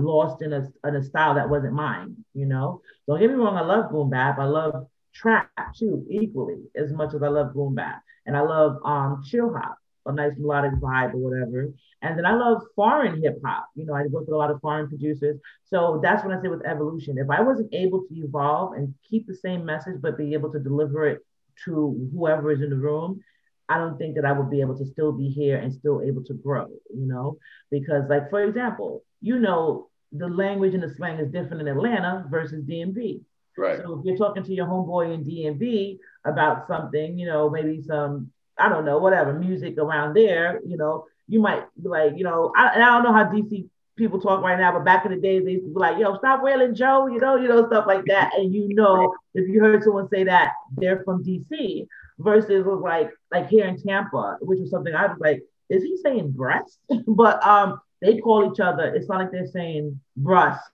[0.00, 2.82] lost in a, in a style that wasn't mine, you know?
[3.06, 4.38] Don't get me wrong, I love boom bap.
[4.38, 8.02] I love trap too, equally, as much as I love boom bap.
[8.26, 11.72] And I love um, chill hop, a nice melodic vibe or whatever.
[12.02, 13.68] And then I love foreign hip hop.
[13.74, 15.38] You know, I work with a lot of foreign producers.
[15.64, 17.18] So that's what I say with evolution.
[17.18, 20.58] If I wasn't able to evolve and keep the same message, but be able to
[20.58, 21.20] deliver it
[21.64, 23.20] to whoever is in the room,
[23.68, 26.24] I don't think that I would be able to still be here and still able
[26.24, 27.36] to grow, you know?
[27.70, 32.24] Because, like, for example, you know, the language and the slang is different in Atlanta
[32.30, 33.20] versus DMV.
[33.56, 33.80] Right.
[33.82, 38.30] So if you're talking to your homeboy in DMV about something, you know, maybe some,
[38.56, 42.52] I don't know, whatever, music around there, you know, you might be like, you know,
[42.56, 45.20] I, and I don't know how DC people talk right now, but back in the
[45.20, 47.84] days, they used to be like, yo, stop wailing Joe, you know, you know, stuff
[47.86, 48.32] like that.
[48.36, 51.86] And you know, if you heard someone say that, they're from DC
[52.18, 56.30] versus like like here in Tampa, which was something I was like, is he saying
[56.30, 56.78] breast?
[57.06, 58.94] but um, they call each other.
[58.94, 60.70] It's not like they're saying breast,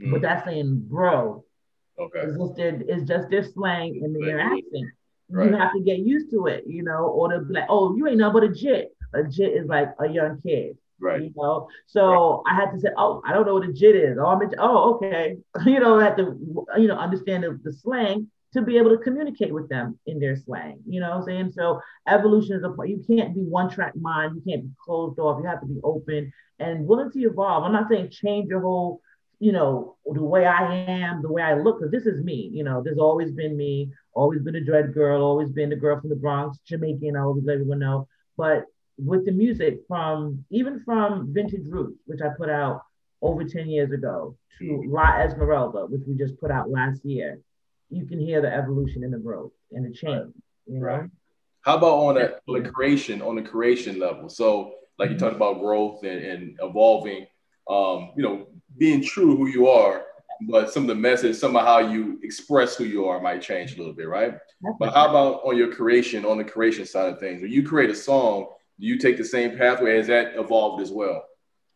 [0.00, 0.10] mm.
[0.10, 1.44] but that's saying bro.
[1.98, 2.20] Okay.
[2.20, 4.86] It's just their, it's just their slang and their accent.
[5.28, 5.50] Right.
[5.50, 8.08] You have to get used to it, you know, or they'll be like, oh, you
[8.08, 8.96] ain't nothing but a jit.
[9.12, 10.76] A jit is like a young kid.
[10.98, 11.22] Right.
[11.22, 12.52] You know, so right.
[12.52, 14.18] I had to say, oh, I don't know what a jit is.
[14.20, 15.36] Oh, I'm a, oh, okay.
[15.66, 19.02] you know, I had to, you know, understand the, the slang to be able to
[19.02, 20.80] communicate with them in their slang.
[20.86, 21.52] You know what I'm saying?
[21.52, 22.88] So evolution is a part.
[22.88, 24.34] You can't be one track mind.
[24.36, 25.38] You can't be closed off.
[25.40, 27.64] You have to be open and willing to evolve.
[27.64, 29.00] I'm not saying change your whole,
[29.38, 32.50] you know, the way I am, the way I look, because this is me.
[32.52, 36.00] You know, there's always been me, always been a dread girl, always been the girl
[36.00, 37.16] from the Bronx, Jamaican.
[37.16, 38.08] I always let everyone know.
[38.36, 38.64] But
[38.98, 42.82] with the music from even from Vintage Roots, which I put out
[43.22, 47.40] over 10 years ago, to La Esmeralda, which we just put out last year
[47.90, 50.06] you can hear the evolution and the growth and the change.
[50.06, 50.32] Right.
[50.66, 50.86] You know?
[50.86, 51.10] Right.
[51.62, 54.28] How about on a, on a creation on the creation level?
[54.30, 57.26] So like you talked about growth and, and evolving,
[57.68, 58.48] um, you know,
[58.78, 60.04] being true who you are,
[60.48, 63.74] but some of the message, some of how you express who you are might change
[63.74, 64.32] a little bit, right?
[64.62, 67.42] That's but how about on your creation, on the creation side of things?
[67.42, 68.46] When you create a song,
[68.78, 69.96] do you take the same pathway?
[69.96, 71.24] Has that evolved as well?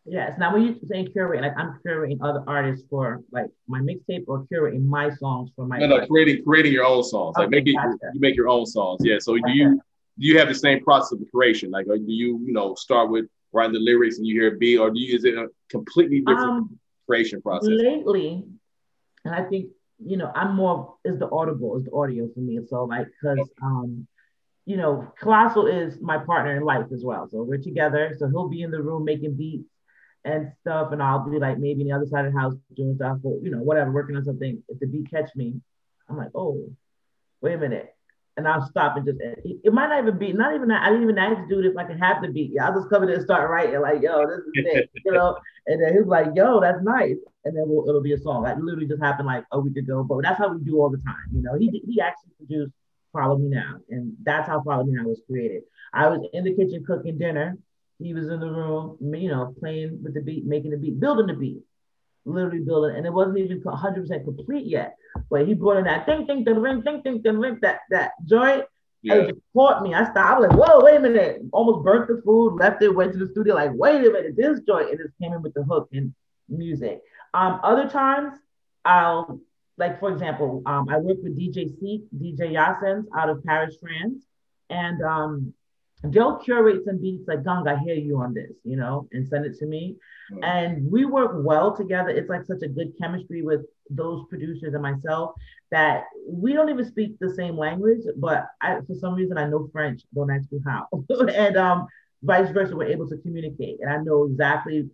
[0.07, 0.37] Yes.
[0.37, 4.45] Now, when you say curating, like I'm curating other artists for like my mixtape or
[4.51, 5.79] curating my songs for my.
[5.79, 7.35] No, no, creating creating your own songs.
[7.35, 8.13] Okay, like making gotcha.
[8.13, 9.01] you make your own songs.
[9.03, 9.17] Yeah.
[9.19, 9.81] So do you
[10.19, 11.71] do you have the same process of creation?
[11.71, 14.77] Like, do you you know start with writing the lyrics and you hear a beat,
[14.77, 17.69] or do you is it a completely different um, creation process?
[17.71, 18.45] Lately,
[19.23, 19.69] and I think
[20.05, 22.59] you know I'm more is the audible is the audio for me.
[22.67, 23.51] So like because okay.
[23.63, 24.07] um
[24.67, 27.27] you know, Colossal is my partner in life as well.
[27.29, 28.15] So we're together.
[28.17, 29.69] So he'll be in the room making beats
[30.25, 32.95] and stuff, and I'll be like maybe on the other side of the house doing
[32.95, 34.61] stuff, or you know, whatever, working on something.
[34.67, 35.61] If the beat catch me,
[36.09, 36.67] I'm like, oh,
[37.41, 37.91] wait a minute.
[38.37, 41.17] And I'll stop and just it, might not even be not even I didn't even
[41.17, 42.51] ask to do this I can have the beat.
[42.53, 45.37] Yeah, I'll just come in and start writing like, yo, this is it, you know.
[45.67, 47.15] And then he's like, yo, that's nice.
[47.45, 48.43] And then we'll, it'll be a song.
[48.43, 50.03] Like literally just happened like a week ago.
[50.03, 51.15] But that's how we do all the time.
[51.33, 52.73] You know, he he actually produced
[53.13, 55.63] Follow Me Now, and that's how Follow Me Now was created.
[55.93, 57.57] I was in the kitchen cooking dinner,
[57.99, 61.27] he was in the room, you know, playing with the beat, making the beat, building
[61.27, 61.61] the beat,
[62.25, 64.95] literally building, and it wasn't even 100% complete yet.
[65.29, 68.11] But he brought in that ding, ding, ding, ring, ding, ding, ding, ring, that that
[68.25, 68.65] joint.
[69.01, 69.13] Yeah.
[69.13, 69.93] And it caught me.
[69.93, 70.17] I stopped.
[70.17, 71.41] I was like, whoa, wait a minute.
[71.53, 74.61] Almost burnt the food, left it, went to the studio, like, wait a minute, this
[74.61, 74.89] joint.
[74.89, 76.13] And just came in with the hook and
[76.49, 77.01] music.
[77.33, 78.33] Um, other times,
[78.83, 79.39] I'll,
[79.77, 84.25] like, for example, um, I work with DJ C, DJ Yasens out of Paris, France.
[84.71, 85.53] And um,
[86.03, 89.45] they'll curate some beats like Gong, I hear you on this, you know, and send
[89.45, 89.95] it to me.
[90.31, 90.43] Mm-hmm.
[90.43, 92.09] And we work well together.
[92.09, 95.33] It's like such a good chemistry with those producers and myself
[95.71, 99.69] that we don't even speak the same language, but I, for some reason I know
[99.71, 100.87] French, don't ask me how.
[101.09, 101.87] and um,
[102.23, 103.77] vice versa, we're able to communicate.
[103.81, 104.89] And I know exactly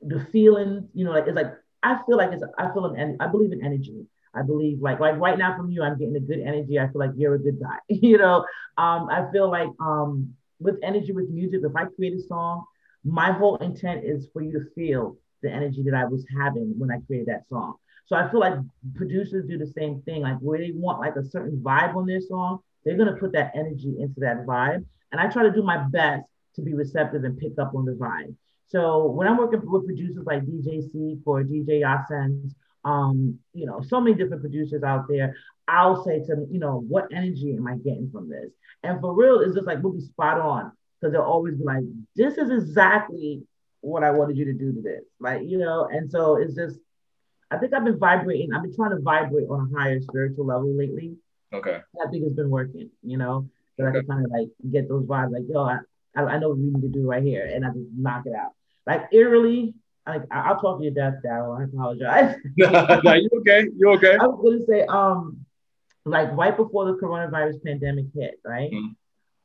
[0.00, 3.26] the feelings, you know, like it's like I feel like it's I feel an I
[3.26, 4.06] believe in energy.
[4.38, 6.78] I believe like like right now from you, I'm getting a good energy.
[6.78, 7.78] I feel like you're a good guy.
[7.88, 8.44] you know,
[8.76, 12.64] um, I feel like um, with energy with music, if I create a song,
[13.04, 16.90] my whole intent is for you to feel the energy that I was having when
[16.90, 17.74] I created that song.
[18.06, 18.54] So I feel like
[18.94, 20.22] producers do the same thing.
[20.22, 23.52] Like where they want like a certain vibe on their song, they're gonna put that
[23.54, 24.84] energy into that vibe.
[25.12, 26.24] And I try to do my best
[26.56, 28.34] to be receptive and pick up on the vibe.
[28.66, 32.54] So when I'm working with producers like DJ C for DJ Yasen's,
[32.88, 36.82] um, you know, so many different producers out there, I'll say to them, you know,
[36.88, 38.50] what energy am I getting from this?
[38.82, 41.84] And for real, it's just like we'll be spot on because they'll always be like,
[42.16, 43.42] this is exactly
[43.82, 45.04] what I wanted you to do to this.
[45.20, 46.78] Like, you know, and so it's just,
[47.50, 50.74] I think I've been vibrating, I've been trying to vibrate on a higher spiritual level
[50.74, 51.16] lately.
[51.52, 51.80] Okay.
[52.02, 53.98] I think it's been working, you know, so okay.
[53.98, 55.78] I can kind of like get those vibes like, yo, I,
[56.16, 57.50] I know what we need to do right here.
[57.52, 58.52] And I just knock it out.
[58.86, 59.74] Like eerily,
[60.08, 61.58] like I'll talk to your death, Daryl.
[61.58, 62.36] I apologize.
[63.04, 63.66] no, you okay?
[63.76, 64.16] You okay?
[64.16, 65.44] I was gonna say, um,
[66.04, 68.70] like right before the coronavirus pandemic hit, right?
[68.70, 68.92] Mm-hmm.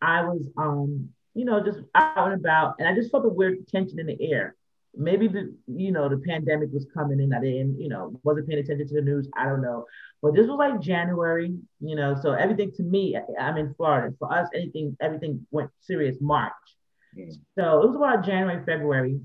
[0.01, 3.67] I was um, you know, just out and about, and I just felt a weird
[3.67, 4.55] tension in the air.
[4.95, 7.33] Maybe the you know the pandemic was coming in.
[7.33, 9.27] I didn't, you know, wasn't paying attention to the news.
[9.35, 9.85] I don't know,
[10.21, 12.15] but this was like January, you know.
[12.21, 14.15] So everything to me, I'm in Florida.
[14.19, 16.53] For us, anything, everything went serious March.
[17.17, 17.31] Mm-hmm.
[17.57, 19.19] So it was about January, February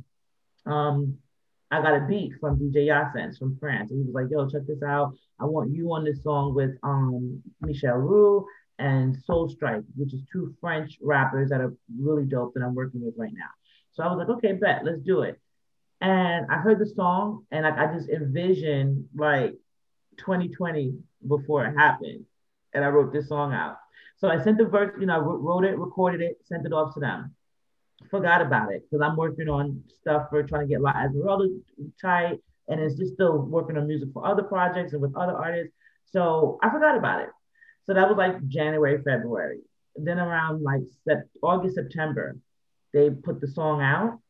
[0.68, 1.18] um,
[1.70, 3.90] I got a beat from DJ Yasens from France.
[3.90, 5.12] And he was like, yo, check this out.
[5.38, 8.46] I want you on this song with um, Michel Roux
[8.78, 13.04] and Soul Strike, which is two French rappers that are really dope that I'm working
[13.04, 13.50] with right now.
[13.92, 15.38] So I was like, okay, bet, let's do it.
[16.00, 19.52] And I heard the song and like I just envisioned like
[20.18, 20.94] 2020
[21.26, 22.24] before it happened.
[22.72, 23.76] And I wrote this song out.
[24.18, 26.94] So I sent the verse, you know, I wrote it, recorded it, sent it off
[26.94, 27.34] to them
[28.10, 31.48] forgot about it because I'm working on stuff for trying to get La Esmeralda
[32.00, 35.72] tight, and it's just still working on music for other projects and with other artists.
[36.06, 37.30] So I forgot about it.
[37.84, 39.60] So that was like January, February.
[39.96, 42.36] Then around like sep- August, September,
[42.92, 44.20] they put the song out,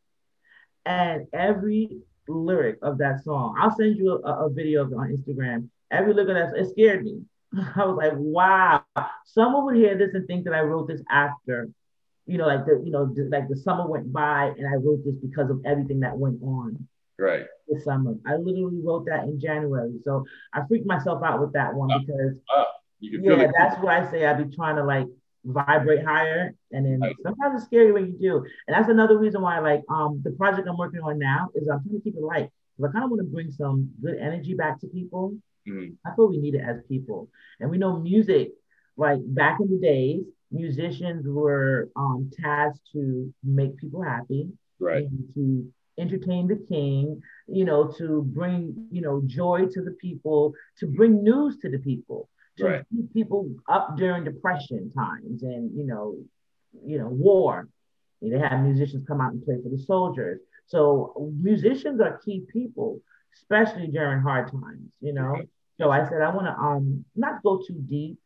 [0.86, 5.16] and every lyric of that song, I'll send you a, a video of it on
[5.16, 5.68] Instagram.
[5.90, 7.22] Every lyric of that, it scared me.
[7.76, 8.84] I was like, wow,
[9.24, 11.70] someone would hear this and think that I wrote this after
[12.28, 15.14] you know, like the, you know, like the summer went by and I wrote this
[15.16, 16.86] because of everything that went on.
[17.18, 17.46] Right.
[17.66, 18.14] This summer.
[18.26, 19.94] I literally wrote that in January.
[20.04, 22.64] So I freaked myself out with that one because uh,
[23.00, 25.06] yeah, that's why I say I'd be trying to like
[25.44, 26.54] vibrate higher.
[26.70, 27.16] And then right.
[27.22, 28.36] sometimes it's scary when you do.
[28.66, 31.82] And that's another reason why like um the project I'm working on now is I'm
[31.82, 32.50] trying to keep it light.
[32.76, 35.34] Because I kind of want to bring some good energy back to people.
[35.66, 35.94] Mm-hmm.
[36.06, 37.30] I feel we need it as people.
[37.58, 38.52] And we know music,
[38.96, 45.06] like back in the days, musicians were um, tasked to make people happy, right?
[45.34, 50.86] to entertain the king, you know, to bring you know joy to the people, to
[50.86, 52.84] bring news to the people, to right.
[52.90, 56.16] keep people up during depression times and you know,
[56.84, 57.68] you know, war.
[58.20, 60.40] They have musicians come out and play for the soldiers.
[60.66, 63.00] So musicians are key people,
[63.34, 64.90] especially during hard times.
[65.00, 65.42] You know.
[65.80, 68.18] So I said I want to um not go too deep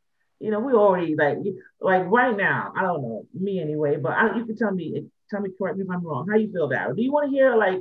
[0.43, 1.39] you know, we already like
[1.81, 2.73] like right now.
[2.77, 5.85] I don't know me anyway, but I, you can tell me tell me correct me
[5.85, 6.27] if I'm wrong.
[6.29, 6.95] How you feel that?
[6.97, 7.81] Do you want to hear like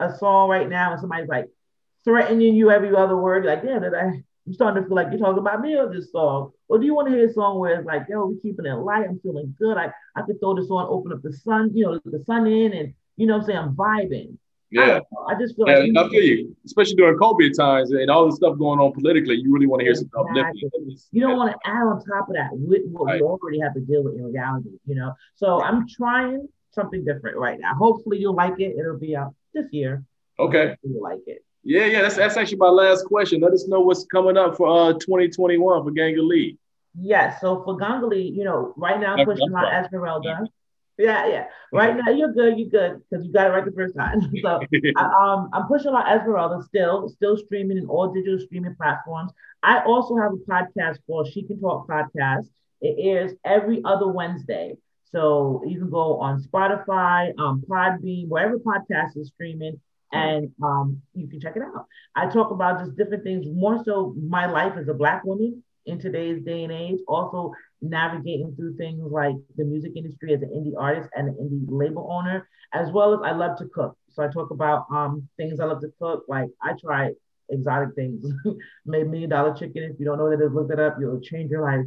[0.00, 1.46] a song right now and somebody's like
[2.04, 3.44] threatening you every other word?
[3.44, 6.12] Like, yeah, that I I'm starting to feel like you're talking about me or this
[6.12, 6.52] song.
[6.68, 8.74] Or do you want to hear a song where it's like, yo, we're keeping it
[8.74, 9.06] light.
[9.08, 9.76] I'm feeling good.
[9.76, 12.72] I, I could throw this on, open up the sun, you know, the sun in,
[12.72, 13.58] and you know what I'm saying?
[13.58, 14.38] I'm vibing.
[14.70, 15.00] Yeah.
[15.28, 18.26] I, I just feel yeah, like I feel you, especially during COVID times and all
[18.26, 19.36] the stuff going on politically.
[19.36, 20.10] You really want to hear exactly.
[20.12, 20.98] some uplifting.
[21.12, 23.20] You don't want to add on top of that with what right.
[23.20, 25.14] we already have to deal with in reality, you know.
[25.36, 27.74] So I'm trying something different right now.
[27.74, 28.76] Hopefully you'll like it.
[28.76, 30.04] It'll be out this year.
[30.38, 30.76] Okay.
[30.82, 31.44] You'll like it.
[31.62, 32.02] Yeah, yeah.
[32.02, 33.40] That's that's actually my last question.
[33.40, 36.56] Let us know what's coming up for uh 2021 for Gangalee.
[37.00, 37.40] Yes.
[37.40, 40.46] So for Gangalee, you know, right now I'm pushing my Esmeralda.
[40.98, 41.44] Yeah, yeah.
[41.72, 42.58] Right now you're good.
[42.58, 44.20] You're good because you got it right the first time.
[44.42, 44.60] so
[44.96, 49.32] I, um, I'm pushing on Esmeralda still, still streaming in all digital streaming platforms.
[49.62, 52.48] I also have a podcast called She Can Talk Podcast.
[52.80, 54.76] It airs every other Wednesday.
[55.12, 59.80] So you can go on Spotify, um, Podbean, wherever podcast is streaming,
[60.12, 61.86] and um, you can check it out.
[62.14, 65.98] I talk about just different things, more so my life as a Black woman in
[65.98, 66.98] today's day and age.
[67.06, 71.64] Also, navigating through things like the music industry as an indie artist and an indie
[71.68, 73.96] label owner, as well as I love to cook.
[74.10, 76.24] So I talk about um, things I love to cook.
[76.28, 77.12] Like I try
[77.50, 78.24] exotic things,
[78.86, 79.84] made million dollar chicken.
[79.84, 80.96] If you don't know what it is, look it up.
[81.00, 81.86] You'll change your life.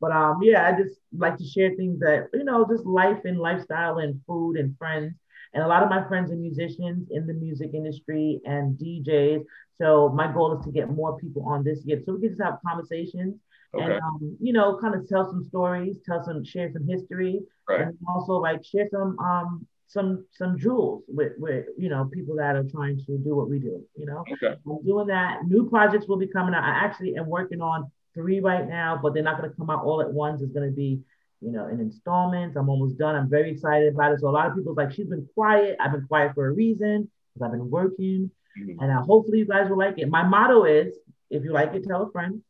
[0.00, 3.38] But um, yeah, I just like to share things that you know, just life and
[3.38, 5.14] lifestyle and food and friends.
[5.54, 9.44] And a lot of my friends are musicians in the music industry and DJs.
[9.78, 12.42] So my goal is to get more people on this yet, so we can just
[12.42, 13.36] have conversations
[13.74, 13.84] okay.
[13.84, 17.82] and um, you know, kind of tell some stories, tell some, share some history, right.
[17.82, 22.56] and also like share some um some some jewels with with you know people that
[22.56, 23.84] are trying to do what we do.
[23.96, 24.56] You know, okay.
[24.66, 25.44] I'm doing that.
[25.46, 26.64] New projects will be coming out.
[26.64, 29.84] I actually am working on three right now, but they're not going to come out
[29.84, 30.42] all at once.
[30.42, 31.00] It's going to be
[31.40, 32.56] you know, in installments.
[32.56, 33.16] I'm almost done.
[33.16, 34.20] I'm very excited about it.
[34.20, 35.76] So a lot of people's like, she's been quiet.
[35.80, 38.30] I've been quiet for a reason because I've been working.
[38.58, 38.82] Mm-hmm.
[38.82, 40.08] And uh, hopefully you guys will like it.
[40.08, 40.94] My motto is,
[41.30, 42.42] if you like it, tell a friend.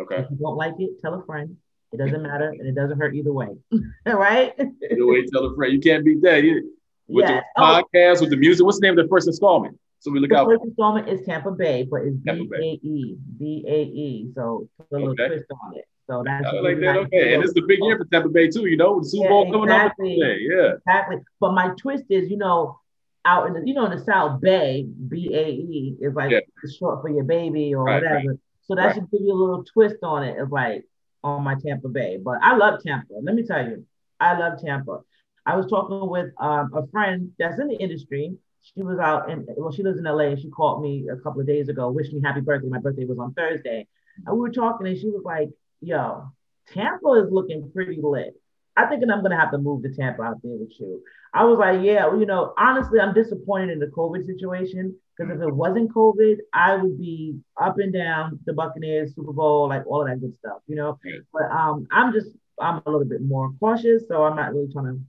[0.00, 0.16] Okay.
[0.16, 1.56] If you don't like it, tell a friend.
[1.92, 3.48] It doesn't matter, and it doesn't hurt either way.
[4.06, 4.54] right?
[4.58, 5.72] Either way, tell a friend.
[5.72, 6.44] You can't beat that.
[6.44, 6.72] You,
[7.08, 7.42] with yes.
[7.56, 7.82] the oh.
[7.82, 8.20] podcast, oh.
[8.22, 8.64] with the music.
[8.64, 9.78] What's the name of the first installment?
[9.98, 10.46] So we look the out.
[10.46, 14.30] First installment is Tampa Bay, but it's B A E B A E.
[14.34, 15.28] So put a little okay.
[15.28, 15.84] twist on it.
[16.08, 16.96] So that's I like that.
[16.96, 18.66] Okay, and it's a big year for Tampa Bay too.
[18.66, 20.12] You know, the Super Bowl yeah, coming exactly.
[20.22, 20.36] up.
[20.40, 21.16] Yeah, exactly.
[21.38, 22.80] But my twist is, you know,
[23.24, 26.40] out in the, you know, in the South Bay, B A E is like yeah.
[26.78, 28.28] short for your baby or right, whatever.
[28.30, 28.38] Right.
[28.70, 28.94] So that right.
[28.94, 30.84] should give you a little twist on it like
[31.24, 32.18] on my Tampa Bay.
[32.22, 33.14] But I love Tampa.
[33.20, 33.84] Let me tell you,
[34.20, 35.00] I love Tampa.
[35.44, 38.36] I was talking with um, a friend that's in the industry.
[38.62, 40.36] She was out in well, she lives in LA.
[40.36, 42.68] She called me a couple of days ago, wished me happy birthday.
[42.68, 43.88] My birthday was on Thursday,
[44.24, 45.48] and we were talking, and she was like,
[45.80, 46.30] yo,
[46.72, 48.40] Tampa is looking pretty lit.
[48.76, 51.02] I think I'm gonna have to move to Tampa out there with you.
[51.34, 54.94] I was like, yeah, well, you know, honestly, I'm disappointed in the COVID situation
[55.26, 59.68] because if it wasn't COVID, I would be up and down the Buccaneers, Super Bowl,
[59.68, 60.98] like all of that good stuff, you know.
[61.32, 62.28] But um, I'm just
[62.60, 65.00] I'm a little bit more cautious, so I'm not really trying to.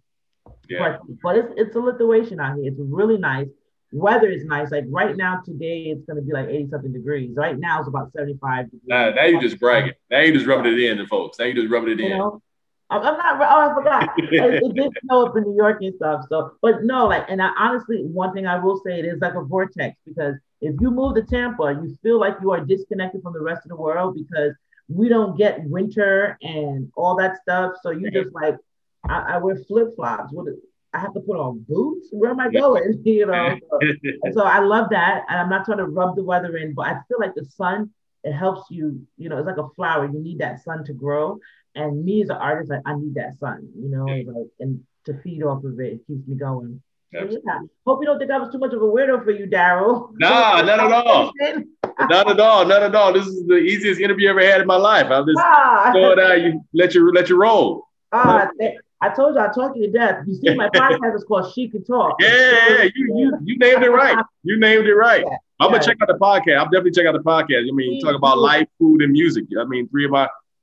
[0.70, 0.98] Yeah.
[1.24, 2.72] But it's it's a situation out here.
[2.72, 3.48] It's really nice
[3.92, 4.72] weather is nice.
[4.72, 7.36] Like right now, today it's gonna be like 80 something degrees.
[7.36, 8.82] Right now it's about 75 degrees.
[8.86, 9.94] Nah, now you just bragging.
[10.10, 11.40] Now you just rubbing it in to folks.
[11.40, 12.12] Now you just rubbing it in.
[12.12, 12.42] You know?
[12.92, 13.42] I'm not.
[13.42, 14.10] Oh, I forgot.
[14.18, 16.26] it, it, did snow up in New York and stuff.
[16.30, 19.36] So, but no, like, and I honestly, one thing I will say, it is like
[19.36, 23.34] a vortex because if you move to Tampa, you feel like you are disconnected from
[23.34, 24.54] the rest of the world because
[24.90, 27.74] we don't get winter and all that stuff.
[27.82, 28.58] So you just like,
[29.08, 30.34] I, I wear flip flops.
[30.34, 30.48] What
[30.94, 32.10] I have to put on boots.
[32.12, 33.02] Where am I going?
[33.06, 33.58] you know.
[33.70, 33.80] So,
[34.34, 37.00] so, I love that, and I'm not trying to rub the weather in, but I
[37.08, 37.92] feel like the sun
[38.24, 39.02] it helps you.
[39.18, 40.06] You know, it's like a flower.
[40.06, 41.40] You need that sun to grow.
[41.76, 43.70] And me as an artist, like, I need that sun.
[43.76, 46.82] You know, like, and to feed off of it, it keeps me going.
[47.12, 47.26] Yeah.
[47.86, 50.12] Hope you don't think I was too much of a weirdo for you, Daryl.
[50.14, 51.32] Nah, not at all.
[52.00, 52.66] not at all.
[52.66, 53.12] Not at all.
[53.12, 55.08] This is the easiest interview I ever had in my life.
[55.10, 55.92] I'll just ah.
[55.92, 56.42] throw it out.
[56.42, 57.88] You let you let you roll.
[58.14, 58.50] Ah,
[59.04, 60.24] I told you I talk you to death.
[60.28, 62.16] You see, my podcast is called She Can Talk.
[62.20, 62.30] Yeah,
[62.70, 64.18] yeah, you, you you named it right.
[64.44, 65.26] You named it right.
[65.28, 66.58] Yeah, I'm gonna check out the podcast.
[66.58, 67.68] I'll definitely check out the podcast.
[67.68, 69.46] I mean, talk about life, food, and music.
[69.60, 70.14] I mean, three of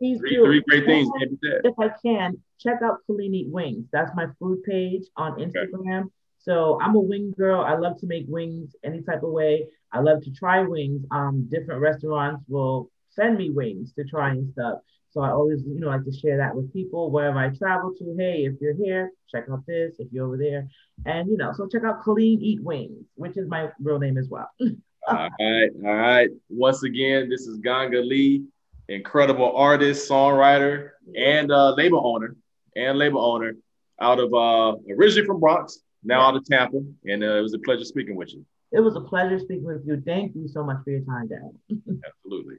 [0.00, 1.08] my three, three great things.
[1.40, 3.86] If I can, check out Eat Wings.
[3.92, 6.00] That's my food page on Instagram.
[6.00, 6.10] Okay.
[6.38, 7.60] So I'm a wing girl.
[7.60, 9.66] I love to make wings any type of way.
[9.92, 11.04] I love to try wings.
[11.10, 14.78] Um, different restaurants will send me wings to try and stuff.
[15.10, 18.14] So I always, you know, like to share that with people wherever I travel to.
[18.16, 19.96] Hey, if you're here, check out this.
[19.98, 20.68] If you're over there,
[21.06, 24.28] and you know, so check out Colleen Eat Wings, which is my real name as
[24.28, 24.50] well.
[25.08, 26.28] all right, all right.
[26.50, 28.44] Once again, this is Ganga Lee,
[28.88, 32.36] incredible artist, songwriter, and uh, label owner,
[32.76, 33.54] and label owner
[34.00, 37.58] out of uh, originally from Bronx, now out of Tampa, and uh, it was a
[37.58, 38.44] pleasure speaking with you.
[38.70, 40.02] It was a pleasure speaking with you.
[40.04, 41.50] Thank you so much for your time, Dad.
[42.06, 42.56] Absolutely.